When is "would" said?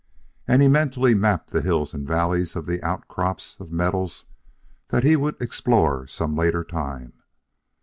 5.15-5.39